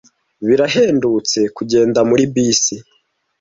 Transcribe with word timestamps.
Birahendutse 0.47 1.39
kugenda 1.57 1.99
muri 2.09 2.23
bisi. 2.33 2.75